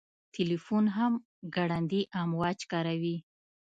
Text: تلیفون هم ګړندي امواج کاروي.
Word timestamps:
تلیفون 0.35 0.85
هم 0.97 1.13
ګړندي 1.55 2.01
امواج 2.21 2.59
کاروي. 2.71 3.17